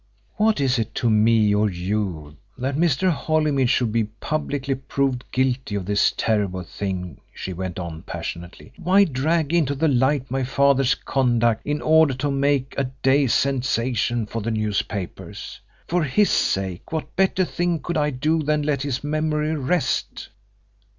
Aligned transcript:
"What 0.37 0.59
is 0.59 0.79
it 0.79 0.95
to 0.95 1.11
me 1.11 1.53
or 1.53 1.69
you 1.69 2.35
that 2.57 2.75
Mr. 2.75 3.11
Holymead 3.11 3.69
should 3.69 3.91
be 3.91 4.05
publicly 4.05 4.73
proved 4.73 5.23
guilty 5.31 5.75
of 5.75 5.85
this 5.85 6.11
terrible 6.17 6.63
thing?" 6.63 7.19
she 7.31 7.53
went 7.53 7.77
on, 7.77 8.01
passionately. 8.01 8.73
"Why 8.77 9.03
drag 9.03 9.53
into 9.53 9.75
the 9.75 9.87
light 9.87 10.31
my 10.31 10.43
father's 10.43 10.95
conduct 10.95 11.61
in 11.67 11.83
order 11.83 12.15
to 12.15 12.31
make 12.31 12.73
a 12.79 12.85
day's 13.03 13.35
sensation 13.35 14.25
for 14.25 14.41
the 14.41 14.49
newspapers? 14.49 15.59
For 15.87 16.03
his 16.03 16.31
sake, 16.31 16.91
what 16.91 17.15
better 17.15 17.45
thing 17.45 17.77
could 17.79 17.95
I 17.95 18.09
do 18.09 18.41
than 18.41 18.63
let 18.63 18.81
his 18.81 19.03
memory 19.03 19.55
rest?" 19.55 20.29